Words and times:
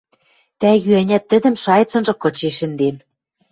Тӓгӱ-ӓнят 0.59 1.23
тӹдӹм 1.29 1.55
шайыцынжы 1.63 2.13
кычен 2.21 2.53
шӹнден. 2.57 2.95